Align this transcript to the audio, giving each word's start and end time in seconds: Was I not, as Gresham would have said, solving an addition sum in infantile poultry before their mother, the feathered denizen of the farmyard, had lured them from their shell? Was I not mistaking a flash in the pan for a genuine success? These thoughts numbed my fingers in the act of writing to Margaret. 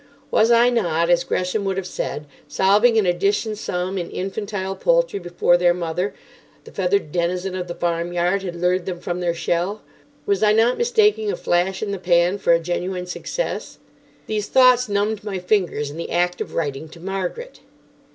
Was 0.31 0.49
I 0.49 0.71
not, 0.71 1.11
as 1.11 1.23
Gresham 1.23 1.63
would 1.65 1.77
have 1.77 1.85
said, 1.85 2.25
solving 2.47 2.97
an 2.97 3.05
addition 3.05 3.55
sum 3.55 3.99
in 3.99 4.09
infantile 4.09 4.75
poultry 4.75 5.19
before 5.19 5.57
their 5.57 5.75
mother, 5.75 6.15
the 6.63 6.71
feathered 6.71 7.11
denizen 7.11 7.53
of 7.55 7.67
the 7.67 7.75
farmyard, 7.75 8.41
had 8.41 8.55
lured 8.55 8.87
them 8.87 8.99
from 8.99 9.19
their 9.19 9.35
shell? 9.35 9.83
Was 10.25 10.41
I 10.41 10.53
not 10.53 10.79
mistaking 10.79 11.31
a 11.31 11.35
flash 11.35 11.83
in 11.83 11.91
the 11.91 11.99
pan 11.99 12.39
for 12.39 12.51
a 12.51 12.59
genuine 12.59 13.05
success? 13.05 13.77
These 14.25 14.47
thoughts 14.47 14.89
numbed 14.89 15.23
my 15.23 15.37
fingers 15.37 15.91
in 15.91 15.97
the 15.97 16.09
act 16.09 16.41
of 16.41 16.55
writing 16.55 16.89
to 16.89 16.99
Margaret. 16.99 17.59